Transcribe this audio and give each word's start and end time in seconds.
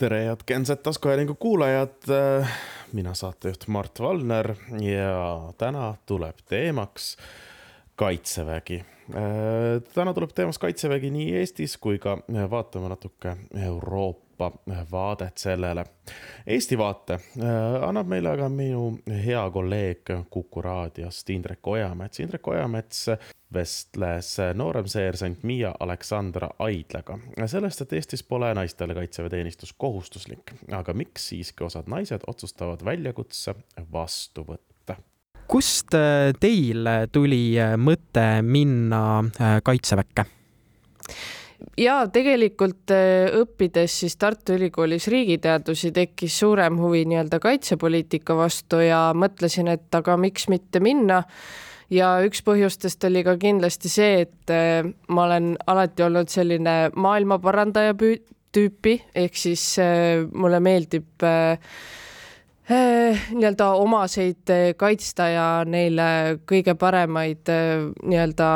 tere, 0.00 0.24
head 0.24 0.44
Genset 0.46 0.82
taskuhäälingu 0.82 1.34
kuulajad. 1.34 1.96
mina 2.92 3.14
saatejuht 3.14 3.68
Mart 3.68 4.00
Valner 4.00 4.54
ja 4.80 5.52
täna 5.58 5.94
tuleb 6.06 6.36
teemaks 6.48 7.16
kaitsevägi. 7.96 8.84
täna 9.94 10.14
tuleb 10.14 10.30
teemaks 10.34 10.58
kaitsevägi 10.58 11.10
nii 11.10 11.36
Eestis 11.36 11.76
kui 11.76 11.98
ka 11.98 12.18
vaatame 12.50 12.88
natuke 12.88 13.36
Euroopa 13.66 14.29
Euroopa 14.40 14.86
vaadet 14.92 15.38
sellele. 15.38 15.84
Eesti 16.46 16.78
vaate 16.78 17.14
äh, 17.14 17.88
annab 17.88 18.08
meile 18.08 18.30
aga 18.30 18.48
minu 18.48 18.98
hea 19.24 19.42
kolleeg 19.50 20.12
Kuku 20.30 20.62
raadiost 20.62 21.30
Indrek 21.30 21.66
Ojamets. 21.66 22.20
Indrek 22.20 22.48
Ojamets 22.48 23.06
vestles 23.54 24.36
nooremseersant 24.54 25.42
Miia 25.42 25.74
Aleksandra 25.80 26.48
Aidlaga 26.58 27.18
sellest, 27.46 27.80
et 27.80 27.92
Eestis 27.92 28.22
pole 28.22 28.54
naistele 28.54 28.94
kaitseväeteenistus 28.94 29.74
kohustuslik, 29.76 30.54
aga 30.72 30.94
miks 30.94 31.28
siiski 31.28 31.64
osad 31.64 31.90
naised 31.90 32.24
otsustavad 32.26 32.84
väljakutse 32.84 33.54
vastu 33.92 34.46
võtta? 34.48 34.96
kust 35.50 35.94
äh, 35.98 36.32
teil 36.40 36.88
tuli 37.12 37.58
mõte 37.76 38.28
minna 38.42 39.02
äh, 39.20 39.58
kaitseväkke? 39.64 40.39
Ja 41.78 41.96
tegelikult 42.12 42.92
äh, 42.94 43.30
õppides 43.40 44.00
siis 44.02 44.16
Tartu 44.20 44.56
Ülikoolis 44.58 45.08
riigiteadusi 45.12 45.92
tekkis 45.94 46.38
suurem 46.42 46.78
huvi 46.80 47.04
nii-öelda 47.08 47.40
kaitsepoliitika 47.42 48.36
vastu 48.38 48.82
ja 48.84 49.10
mõtlesin, 49.16 49.70
et 49.72 49.94
aga 49.94 50.16
miks 50.20 50.48
mitte 50.52 50.82
minna. 50.82 51.22
Ja 51.90 52.12
üks 52.22 52.44
põhjustest 52.46 53.02
oli 53.08 53.24
ka 53.26 53.34
kindlasti 53.40 53.90
see, 53.90 54.26
et 54.26 54.52
äh, 54.54 54.86
ma 55.08 55.26
olen 55.26 55.54
alati 55.66 56.06
olnud 56.06 56.30
selline 56.30 56.76
maailmaparandaja 56.94 57.96
tüüpi, 57.98 59.00
ehk 59.14 59.38
siis 59.38 59.64
äh, 59.82 60.26
mulle 60.32 60.60
meeldib 60.62 61.26
nii-öelda 62.70 63.66
omaseid 63.82 64.50
kaitsta 64.78 65.26
ja 65.32 65.46
neile 65.66 66.38
kõige 66.48 66.76
paremaid 66.78 67.50
nii-öelda 67.50 68.50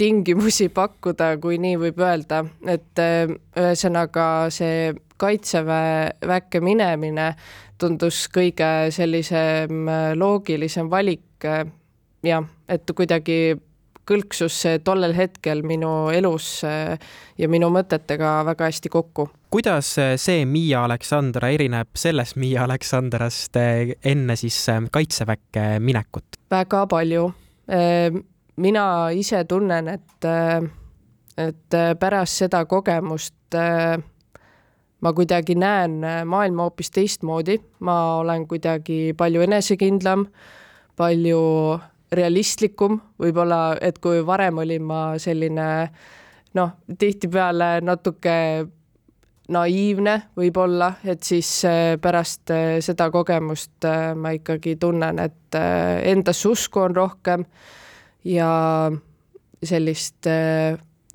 tingimusi 0.00 0.68
pakkuda, 0.80 1.36
kui 1.42 1.60
nii 1.62 1.78
võib 1.78 2.02
öelda, 2.02 2.42
et 2.66 3.02
ühesõnaga 3.02 4.26
see 4.54 4.90
kaitseväkke 5.20 6.62
minemine 6.64 7.34
tundus 7.80 8.24
kõige 8.32 8.90
sellisem 8.94 9.88
loogilisem 10.18 10.90
valik. 10.90 11.48
Jah, 12.24 12.44
et 12.68 12.90
kuidagi 12.96 13.54
kõlksus 14.08 14.56
see 14.64 14.78
tollel 14.84 15.14
hetkel 15.16 15.62
minu 15.66 16.10
elus 16.14 16.62
ja 16.64 17.48
minu 17.48 17.68
mõtetega 17.72 18.40
väga 18.48 18.70
hästi 18.70 18.88
kokku. 18.88 19.28
kuidas 19.50 19.94
see 20.16 20.44
Miia 20.46 20.84
Aleksandra 20.84 21.48
erineb 21.48 21.94
sellest 21.94 22.36
Miia 22.36 22.64
Aleksandrast 22.64 23.56
enne 23.56 24.36
siis 24.36 24.66
kaitseväkke 24.90 25.78
minekut? 25.78 26.40
väga 26.50 26.86
palju 26.86 27.30
mina 28.60 28.84
ise 29.16 29.44
tunnen, 29.48 29.88
et, 29.88 30.26
et 31.38 31.76
pärast 32.00 32.42
seda 32.44 32.64
kogemust 32.68 33.56
ma 35.00 35.12
kuidagi 35.16 35.56
näen 35.56 36.00
maailma 36.28 36.68
hoopis 36.68 36.90
teistmoodi, 36.94 37.56
ma 37.80 37.96
olen 38.20 38.46
kuidagi 38.48 39.14
palju 39.16 39.46
enesekindlam, 39.46 40.26
palju 40.96 41.40
realistlikum, 42.12 42.98
võib-olla, 43.22 43.76
et 43.80 43.98
kui 44.02 44.24
varem 44.26 44.58
olin 44.62 44.82
ma 44.82 45.00
selline 45.22 45.66
noh, 46.58 46.72
tihtipeale 46.98 47.78
natuke 47.86 48.36
naiivne 49.50 50.16
võib-olla, 50.38 50.92
et 51.04 51.22
siis 51.26 51.48
pärast 52.02 52.52
seda 52.86 53.10
kogemust 53.10 53.86
ma 54.16 54.34
ikkagi 54.36 54.76
tunnen, 54.78 55.18
et 55.18 55.58
endasse 56.10 56.48
usku 56.50 56.84
on 56.84 56.96
rohkem 56.96 57.46
ja 58.24 58.50
sellist 59.62 60.26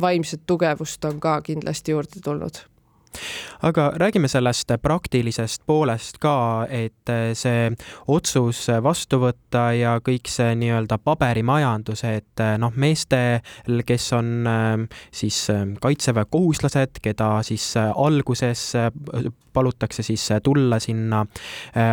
vaimset 0.01 0.43
tugevust 0.47 1.05
on 1.07 1.19
ka 1.23 1.39
kindlasti 1.45 1.95
juurde 1.95 2.23
tulnud 2.23 2.63
aga 3.61 3.91
räägime 3.95 4.27
sellest 4.27 4.71
praktilisest 4.81 5.61
poolest 5.65 6.17
ka, 6.23 6.67
et 6.69 7.11
see 7.33 7.69
otsus 8.07 8.65
vastu 8.83 9.19
võtta 9.23 9.69
ja 9.77 9.95
kõik 10.03 10.29
see 10.31 10.55
nii-öelda 10.59 10.97
paberimajandus, 11.03 12.03
et 12.09 12.43
noh, 12.59 12.75
meestel, 12.75 13.41
kes 13.85 14.11
on 14.17 14.49
siis 15.11 15.45
kaitseväekohuslased, 15.81 17.01
keda 17.03 17.31
siis 17.45 17.73
alguses 17.79 18.71
palutakse 19.55 20.03
siis 20.03 20.29
tulla 20.43 20.79
sinna 20.79 21.25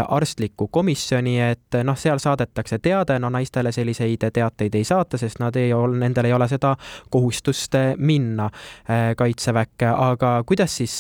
arstlikku 0.09 0.67
komisjoni, 0.69 1.37
et 1.41 1.79
noh, 1.87 1.99
seal 1.99 2.19
saadetakse 2.19 2.79
teade, 2.83 3.19
no 3.23 3.31
naistele 3.31 3.73
selliseid 3.73 4.27
teateid 4.35 4.75
ei 4.75 4.85
saata, 4.85 5.19
sest 5.21 5.39
nad 5.43 5.57
ei 5.57 5.73
ole, 5.73 6.01
nendel 6.03 6.27
ei 6.27 6.35
ole 6.35 6.49
seda 6.51 6.75
kohustust 7.11 7.79
minna 8.03 8.49
kaitseväkke, 9.17 9.87
aga 9.87 10.35
kuidas 10.47 10.77
siis 10.83 10.97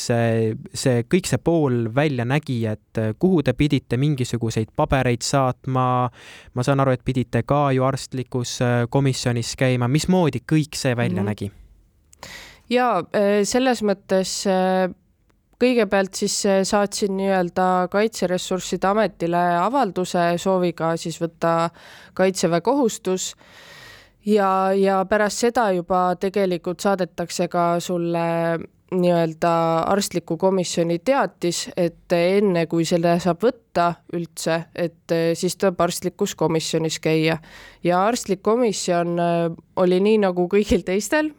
see 0.74 1.04
kõik 1.10 1.28
see 1.30 1.40
pool 1.42 1.86
välja 1.94 2.24
nägi, 2.28 2.60
et 2.70 3.00
kuhu 3.18 3.42
te 3.42 3.54
pidite 3.56 3.98
mingisuguseid 4.00 4.72
pabereid 4.76 5.24
saatma? 5.24 5.84
ma 6.54 6.64
saan 6.64 6.80
aru, 6.80 6.94
et 6.94 7.04
pidite 7.04 7.42
ka 7.46 7.70
ju 7.72 7.84
arstlikus 7.86 8.58
äh, 8.62 8.84
komisjonis 8.90 9.54
käima, 9.58 9.88
mismoodi 9.88 10.42
kõik 10.52 10.76
see 10.78 10.96
välja 10.96 11.22
mm 11.22 11.28
-hmm. 11.28 11.30
nägi? 11.30 11.52
ja 12.70 12.98
äh, 12.98 13.42
selles 13.44 13.82
mõttes 13.82 14.46
äh, 14.46 14.90
kõigepealt 15.62 16.14
siis 16.14 16.42
saatsin 16.62 17.16
nii-öelda 17.16 17.88
Kaitseressursside 17.90 18.86
Ametile 18.86 19.42
avalduse 19.62 20.34
sooviga 20.36 20.96
siis 20.96 21.20
võtta 21.20 21.70
kaitseväe 22.14 22.60
kohustus 22.60 23.34
ja, 24.26 24.72
ja 24.74 25.04
pärast 25.08 25.38
seda 25.38 25.70
juba 25.72 26.16
tegelikult 26.20 26.80
saadetakse 26.80 27.48
ka 27.48 27.80
sulle 27.80 28.58
nii-öelda 28.92 29.52
arstliku 29.92 30.36
komisjoni 30.40 30.98
teatis, 31.04 31.64
et 31.76 32.12
enne 32.12 32.66
kui 32.70 32.84
selle 32.88 33.14
saab 33.22 33.42
võtta 33.46 33.88
üldse, 34.16 34.58
et 34.74 35.14
siis 35.38 35.56
tuleb 35.56 35.80
arstlikus 35.80 36.34
komisjonis 36.38 36.98
käia. 37.02 37.38
ja 37.84 38.04
arstlik 38.06 38.42
komisjon 38.42 39.18
äh, 39.18 39.48
oli 39.76 40.00
nii 40.00 40.22
nagu 40.26 40.46
kõigil 40.52 40.84
teistel, 40.84 41.32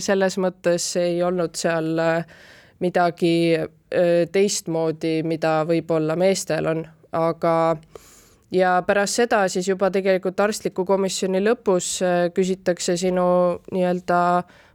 selles 0.00 0.38
mõttes 0.38 0.90
ei 1.00 1.22
olnud 1.22 1.54
seal 1.56 1.98
äh, 1.98 2.38
midagi 2.78 3.58
teistmoodi, 4.32 5.22
mida 5.24 5.62
võib-olla 5.64 6.16
meestel 6.20 6.66
on, 6.68 6.82
aga 7.16 7.54
ja 8.52 8.82
pärast 8.86 9.20
seda 9.20 9.42
siis 9.48 9.68
juba 9.68 9.90
tegelikult 9.90 10.40
arstliku 10.40 10.84
komisjoni 10.88 11.42
lõpus 11.44 11.98
küsitakse 12.34 12.96
sinu 12.96 13.28
nii-öelda 13.72 14.20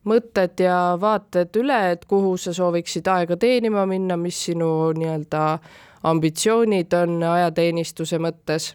mõtted 0.10 0.60
ja 0.64 0.78
vaated 1.00 1.56
üle, 1.60 1.80
et 1.96 2.06
kuhu 2.06 2.36
sa 2.38 2.54
sooviksid 2.54 3.08
aega 3.08 3.38
teenima 3.40 3.86
minna, 3.90 4.18
mis 4.20 4.46
sinu 4.50 4.92
nii-öelda 4.98 5.44
ambitsioonid 6.04 6.94
on 6.94 7.24
ajateenistuse 7.24 8.20
mõttes. 8.20 8.74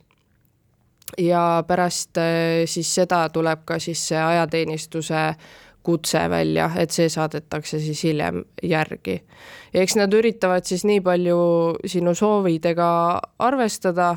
ja 1.19 1.65
pärast 1.67 2.19
eh, 2.21 2.67
siis 2.67 2.95
seda 2.95 3.29
tuleb 3.33 3.65
ka 3.65 3.79
siis 3.79 4.09
see 4.09 4.19
ajateenistuse 4.19 5.35
kutse 5.83 6.21
välja, 6.31 6.71
et 6.77 6.91
see 6.91 7.09
saadetakse 7.09 7.81
siis 7.81 8.03
hiljem 8.05 8.43
järgi. 8.63 9.23
eks 9.75 9.97
nad 9.97 10.13
üritavad 10.15 10.65
siis 10.65 10.85
nii 10.85 11.01
palju 11.01 11.39
sinu 11.87 12.15
soovidega 12.15 12.89
arvestada, 13.39 14.17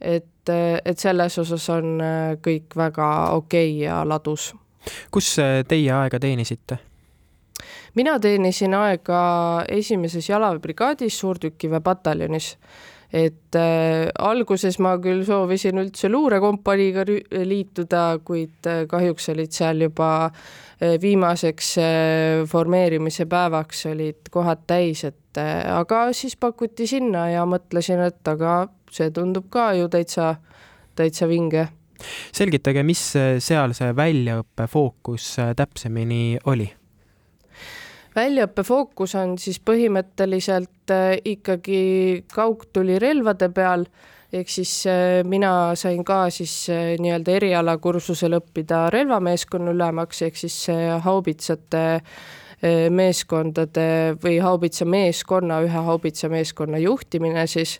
et, 0.00 0.50
et 0.84 0.98
selles 0.98 1.38
osas 1.38 1.68
on 1.72 2.00
eh, 2.00 2.36
kõik 2.42 2.76
väga 2.76 3.08
okei 3.38 3.70
okay 3.76 3.84
ja 3.86 4.02
ladus 4.08 4.52
kus 5.10 5.36
äh, 5.38 5.62
teie 5.68 5.92
aega 5.92 6.20
teenisite? 6.20 6.78
mina 7.94 8.18
teenisin 8.20 8.74
aega 8.74 9.20
esimeses 9.68 10.28
jalaväebrigaadis 10.28 11.18
suurtükiväepataljonis 11.18 12.56
et 13.14 13.54
äh, 13.54 14.10
alguses 14.18 14.80
ma 14.82 14.96
küll 14.98 15.22
soovisin 15.26 15.78
üldse 15.84 16.10
luurekompaniiga 16.10 17.04
liituda, 17.46 18.04
kuid 18.26 18.66
äh, 18.66 18.84
kahjuks 18.90 19.30
olid 19.30 19.54
seal 19.54 19.84
juba 19.86 20.08
äh, 20.26 20.96
viimaseks 21.00 21.68
äh, 21.78 22.42
formeerimise 22.50 23.28
päevaks 23.30 23.86
olid 23.92 24.32
kohad 24.34 24.66
täis, 24.66 25.04
et 25.06 25.38
äh, 25.38 25.62
aga 25.76 26.08
siis 26.12 26.34
pakuti 26.36 26.88
sinna 26.90 27.28
ja 27.30 27.46
mõtlesin, 27.46 28.02
et 28.08 28.34
aga 28.34 28.64
see 28.94 29.10
tundub 29.14 29.50
ka 29.50 29.72
ju 29.74 29.88
täitsa, 29.92 30.34
täitsa 30.94 31.28
vinge 31.30 31.68
selgitage, 32.34 32.82
mis 32.86 33.02
seal 33.44 33.74
see 33.76 33.92
väljaõppe 33.96 34.66
fookus 34.70 35.34
äh, 35.42 35.52
täpsemini 35.56 36.38
oli? 36.50 36.70
väljaõppe 38.14 38.62
fookus 38.62 39.16
on 39.18 39.34
siis 39.42 39.58
põhimõtteliselt 39.58 40.92
äh, 40.94 41.16
ikkagi 41.34 42.24
kaugtulirelvade 42.34 43.50
peal, 43.54 43.86
ehk 44.34 44.50
siis 44.50 44.72
mina 45.30 45.74
sain 45.78 46.02
ka 46.06 46.24
siis 46.34 46.54
nii-öelda 46.70 47.36
erialakursusel 47.38 48.38
õppida 48.40 48.88
relvameeskonna 48.90 49.74
ülemaks, 49.74 50.24
ehk 50.26 50.40
siis 50.40 50.56
haubitsate 51.04 51.84
meeskondade 52.90 53.86
või 54.22 54.40
haubitsa 54.42 54.88
meeskonna, 54.90 55.60
ühe 55.62 55.84
haubitsa 55.86 56.30
meeskonna 56.32 56.80
juhtimine 56.82 57.46
siis 57.50 57.76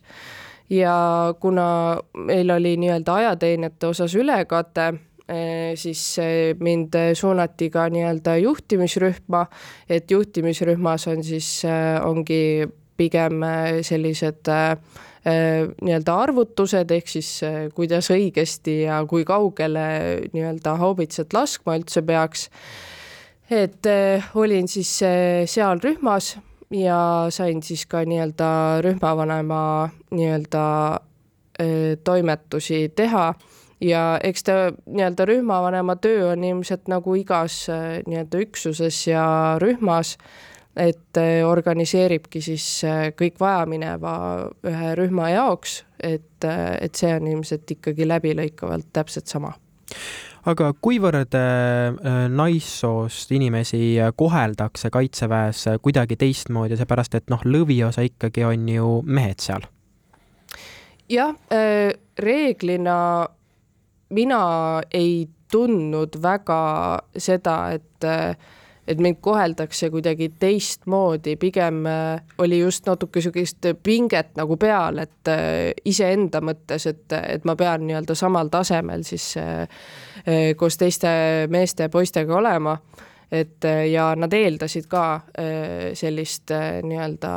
ja 0.70 1.34
kuna 1.40 1.98
meil 2.14 2.50
oli 2.50 2.76
nii-öelda 2.76 3.14
ajateenijate 3.14 3.86
osas 3.86 4.14
ülekate, 4.14 4.92
Eh, 5.28 5.72
siis 5.80 6.18
mind 6.60 6.92
suunati 7.16 7.70
ka 7.72 7.86
nii-öelda 7.88 8.34
juhtimisrühma, 8.42 9.46
et 9.88 10.10
juhtimisrühmas 10.10 11.06
on 11.08 11.24
siis, 11.24 11.64
eh, 11.64 11.96
ongi 12.04 12.68
pigem 12.96 13.42
eh, 13.42 13.80
sellised 13.82 14.52
nii-öelda 15.24 16.14
arvutused, 16.20 16.90
ehk 16.92 17.08
siis 17.08 17.28
kuidas 17.72 18.10
õigesti 18.12 18.82
ja 18.82 18.98
kui 19.08 19.24
kaugele 19.24 19.86
nii-öelda 20.34 20.74
haubitsat 20.76 21.32
laskma 21.32 21.78
üldse 21.80 22.02
peaks. 22.04 22.50
et 23.50 23.86
olin 24.34 24.68
siis 24.68 24.90
seal 25.48 25.80
rühmas 25.80 26.34
ja 26.74 27.26
sain 27.30 27.62
siis 27.62 27.86
ka 27.86 28.02
nii-öelda 28.04 28.82
rühmavanema 28.82 29.88
nii-öelda 30.10 30.64
toimetusi 32.04 32.88
teha. 32.96 33.34
Ja 33.80 34.18
eks 34.22 34.44
ta 34.44 34.52
nii-öelda 34.86 35.26
rühmavanema 35.28 35.96
töö 35.96 36.32
on 36.32 36.44
ilmselt 36.44 36.88
nagu 36.88 37.14
igas 37.14 37.66
äh, 37.68 38.00
nii-öelda 38.06 38.40
üksuses 38.46 39.06
ja 39.10 39.24
rühmas, 39.60 40.16
et 40.76 41.18
äh, 41.20 41.42
organiseeribki 41.48 42.40
siis 42.40 42.66
äh, 42.84 43.10
kõik 43.18 43.40
vajamineva 43.40 44.14
ühe 44.66 44.94
rühma 44.98 45.28
jaoks, 45.34 45.82
et, 46.02 46.46
et 46.80 46.94
see 46.94 47.12
on 47.16 47.28
ilmselt 47.34 47.70
ikkagi 47.76 48.08
läbilõikavalt 48.08 48.88
täpselt 48.92 49.30
sama 49.30 49.52
aga 50.44 50.72
kuivõrd 50.84 51.36
naissoost 52.34 53.30
inimesi 53.32 53.96
koheldakse 54.16 54.90
Kaitseväes 54.92 55.64
kuidagi 55.82 56.18
teistmoodi, 56.20 56.76
seepärast 56.76 57.16
et 57.16 57.30
noh, 57.32 57.40
lõviosa 57.48 58.04
ikkagi 58.04 58.44
on 58.44 58.68
ju 58.68 58.90
mehed 59.06 59.40
seal? 59.40 59.64
jah, 61.08 61.34
reeglina 62.18 62.98
mina 64.14 64.42
ei 64.94 65.26
tundnud 65.52 66.18
väga 66.22 66.60
seda, 67.16 67.56
et, 67.76 68.06
et 68.88 69.00
mind 69.00 69.20
koheldakse 69.24 69.88
kuidagi 69.90 70.30
teistmoodi, 70.40 71.36
pigem 71.40 71.84
äh, 71.86 72.20
oli 72.38 72.58
just 72.60 72.86
natuke 72.86 73.22
sihukest 73.24 73.70
pinget 73.82 74.34
nagu 74.36 74.56
peal, 74.60 74.98
et 75.04 75.30
äh, 75.32 75.70
iseenda 75.84 76.42
mõttes, 76.44 76.86
et, 76.90 77.06
et 77.16 77.44
ma 77.48 77.56
pean 77.56 77.86
nii-öelda 77.86 78.16
samal 78.18 78.52
tasemel 78.52 79.06
siis 79.06 79.34
äh, 79.40 79.64
koos 80.56 80.78
teiste 80.80 81.08
meeste 81.52 81.88
ja 81.88 81.92
poistega 81.92 82.36
olema. 82.36 82.78
et 83.34 83.64
ja 83.90 84.12
nad 84.16 84.32
eeldasid 84.32 84.84
ka 84.86 85.20
sellist 85.96 86.52
nii-öelda 86.84 87.32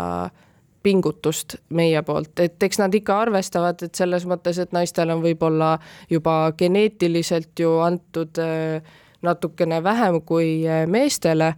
pingutust 0.87 1.57
meie 1.75 2.01
poolt, 2.05 2.39
et 2.39 2.63
eks 2.63 2.79
nad 2.79 2.93
ikka 2.95 3.17
arvestavad, 3.25 3.81
et 3.83 3.97
selles 3.97 4.23
mõttes, 4.29 4.59
et 4.61 4.71
naistel 4.75 5.11
on 5.11 5.23
võib-olla 5.23 5.73
juba 6.09 6.53
geneetiliselt 6.59 7.59
ju 7.59 7.73
antud 7.83 8.39
äh, 8.39 8.95
natukene 9.21 9.81
vähem 9.83 10.21
kui 10.25 10.67
äh, 10.67 10.85
meestele, 10.87 11.53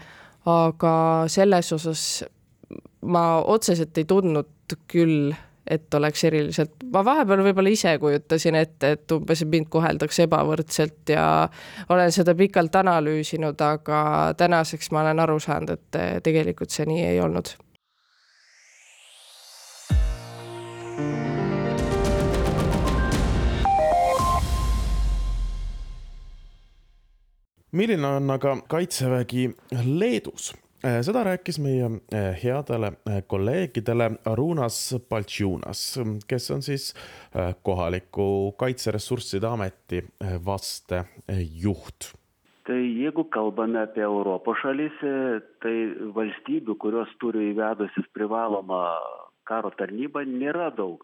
aga 0.46 0.94
selles 1.28 1.74
osas 1.74 2.04
ma 3.02 3.42
otseselt 3.42 3.98
ei 3.98 4.06
tundnud 4.06 4.78
küll, 4.90 5.32
et 5.70 5.94
oleks 5.94 6.24
eriliselt, 6.26 6.76
ma 6.94 7.04
vahepeal 7.06 7.44
võib-olla 7.46 7.72
ise 7.74 7.96
kujutasin 8.02 8.58
ette, 8.58 8.94
et 8.96 9.14
umbes 9.14 9.44
mind 9.46 9.70
koheldakse 9.70 10.26
ebavõrdselt 10.26 11.14
ja 11.14 11.24
olen 11.90 12.12
seda 12.14 12.36
pikalt 12.38 12.76
analüüsinud, 12.82 13.62
aga 13.62 14.04
tänaseks 14.38 14.92
ma 14.92 15.04
olen 15.06 15.26
aru 15.26 15.40
saanud, 15.44 15.76
et 15.78 16.00
äh, 16.00 16.14
tegelikult 16.26 16.74
see 16.74 16.90
nii 16.90 17.10
ei 17.14 17.26
olnud 17.26 17.58
milline 27.80 28.08
on 28.08 28.32
aga 28.34 28.58
kaitsevägi 28.68 29.50
Leedus? 29.86 30.52
Äh, 30.86 31.02
seda 31.04 31.24
rääkis 31.28 31.60
meie 31.60 31.86
äh, 31.86 32.36
headele 32.44 32.94
äh, 33.08 33.20
kolleegidele 33.28 34.12
Arunas 34.26 34.96
Baltšiunas, 35.10 35.82
kes 36.28 36.52
on 36.56 36.62
siis 36.64 36.94
kohaliku 37.64 38.56
Kaitseressursside 38.58 39.48
Ameti 39.48 40.00
vastejuht. 40.46 42.14
Tai 42.68 42.80
jeigu 42.80 43.26
kalbame 43.34 43.82
apie 43.84 44.04
Europos 44.06 44.62
šalis, 44.64 44.96
tai 45.64 45.76
valstybių, 46.16 46.76
kurios 46.80 47.12
turi 47.20 47.50
įvedusius 47.52 48.08
privalomą 48.16 48.84
karo 49.44 49.72
tarnybą, 49.76 50.24
nėra 50.30 50.70
daug 50.78 51.04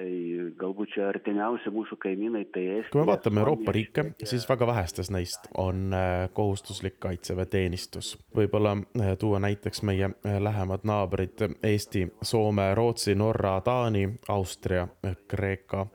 ei 0.00 0.50
galbūt 0.58 0.94
see 0.94 1.04
artimiausia 1.06 1.72
mūsų 1.74 1.98
kaimynai 2.02 2.44
tai 2.52 2.66
Eesti. 2.76 2.92
kui 2.92 3.00
me 3.00 3.06
vaatame 3.08 3.40
Euroopa 3.42 3.72
riike, 3.72 4.04
siis 4.24 4.46
väga 4.48 4.68
vähestes 4.68 5.10
neist 5.14 5.48
on 5.56 5.94
äh, 5.94 6.28
kohustuslik 6.32 7.00
kaitseväeteenistus. 7.00 8.16
võib-olla 8.36 8.76
äh, 8.76 9.16
tuua 9.18 9.40
näiteks 9.40 9.82
meie 9.82 10.10
äh, 10.10 10.38
lähemad 10.42 10.84
naabrid 10.84 11.46
Eesti, 11.62 12.06
Soome, 12.22 12.74
Rootsi, 12.74 13.14
Norra, 13.14 13.60
Taani, 13.60 14.08
Austria, 14.28 14.88
Kreeka. 15.28 15.86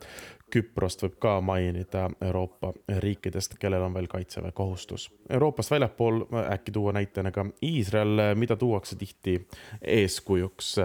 Küprost 0.52 1.00
võib 1.06 1.14
ka 1.24 1.38
mainida 1.42 2.10
Euroopa 2.22 2.74
riikidest, 3.00 3.54
kellel 3.60 3.86
on 3.86 3.94
veel 3.96 4.10
kaitseväe 4.12 4.52
kohustus. 4.52 5.06
Euroopast 5.30 5.72
väljapool 5.72 6.26
äkki 6.42 6.74
tuua 6.76 6.92
näitena 6.92 7.32
ka 7.32 7.46
Iisrael, 7.64 8.36
mida 8.36 8.58
tuuakse 8.60 8.98
tihti 9.00 9.38
eeskujuks 9.82 10.76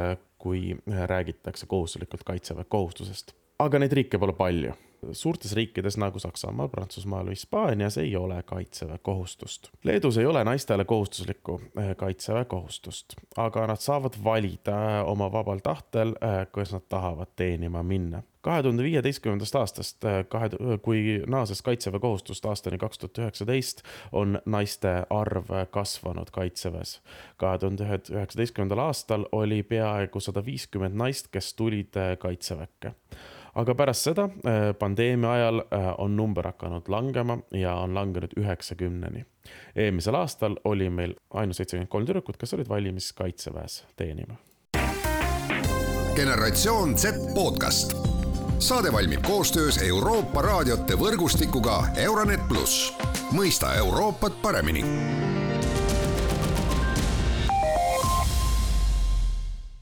kui 0.46 0.76
räägitakse 0.86 1.66
kohustuslikult 1.66 2.22
kaitseväe 2.26 2.64
kohustusest. 2.68 3.34
aga 3.58 3.80
neid 3.82 3.94
riike 3.98 4.18
pole 4.22 4.34
palju. 4.36 4.74
Suurtes 5.12 5.52
riikides 5.56 5.96
nagu 6.00 6.18
Saksamaal, 6.18 6.68
Prantsusmaal 6.68 7.30
või 7.30 7.36
Hispaanias 7.36 7.98
ei 8.02 8.16
ole 8.16 8.42
kaitseväe 8.46 8.98
kohustust. 9.02 9.70
Leedus 9.84 10.18
ei 10.18 10.26
ole 10.26 10.44
naistele 10.44 10.84
kohustuslikku 10.84 11.60
eh, 11.78 11.96
kaitseväe 11.96 12.44
kohustust, 12.44 13.16
aga 13.36 13.66
nad 13.66 13.82
saavad 13.82 14.18
valida 14.24 15.04
oma 15.06 15.30
vabal 15.32 15.60
tahtel, 15.64 16.16
eh, 16.20 16.46
kas 16.52 16.72
nad 16.72 16.88
tahavad 16.88 17.36
teenima 17.36 17.82
minna 17.82 18.22
kahe 18.46 18.62
tuhande 18.62 18.82
viieteistkümnendast 18.86 19.56
aastast, 19.58 20.04
äh, 20.04 20.20
kahe, 20.28 20.50
kui 20.82 21.00
naases 21.26 21.62
kaitseväekohustust 21.66 22.46
aastani 22.46 22.78
kaks 22.78 23.00
tuhat 23.02 23.18
üheksateist, 23.24 23.82
on 24.12 24.38
naiste 24.46 24.92
arv 25.10 25.50
kasvanud 25.74 26.30
kaitseväes. 26.32 27.00
kahe 27.36 27.58
tuhande 27.58 27.88
üheksateistkümnendal 27.88 28.84
aastal 28.86 29.26
oli 29.32 29.62
peaaegu 29.62 30.20
sada 30.20 30.44
viiskümmend 30.46 30.94
naist, 30.94 31.32
kes 31.34 31.54
tulid 31.58 31.98
äh, 31.98 32.14
kaitseväkke 32.18 32.94
aga 33.56 33.74
pärast 33.74 34.08
seda 34.08 34.28
äh, 34.28 34.72
pandeemia 34.78 35.32
ajal 35.32 35.62
on 35.98 36.16
number 36.16 36.46
hakanud 36.46 36.88
langema 36.88 37.38
ja 37.54 37.74
on 37.74 37.94
langenud 37.94 38.36
üheksakümneni. 38.36 39.24
eelmisel 39.76 40.14
aastal 40.14 40.56
oli 40.64 40.90
meil 40.90 41.14
ainult 41.30 41.56
seitsekümmend 41.56 41.88
kolm 41.88 42.06
tüdrukut, 42.06 42.36
kes 42.36 42.54
olid 42.54 42.68
valmis 42.68 43.12
kaitseväes 43.12 43.84
teenima. 43.96 44.36
generatsioon 46.14 46.98
Z 46.98 47.34
podcast 47.34 47.96
saade 48.58 48.92
valmib 48.92 49.22
koostöös 49.22 49.82
Euroopa 49.82 50.42
raadiote 50.42 50.94
võrgustikuga 50.94 51.82
Euronet 51.96 52.48
pluss, 52.48 52.92
mõista 53.32 53.74
Euroopat 53.76 54.42
paremini 54.42 54.84